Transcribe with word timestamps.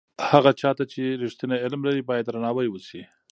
هغه 0.29 0.51
چا 0.61 0.69
ته 0.77 0.83
چې 0.91 1.19
رښتینی 1.23 1.57
علم 1.63 1.81
لري 1.87 2.01
باید 2.09 2.25
درناوی 2.27 2.67
وسي. 2.69 3.01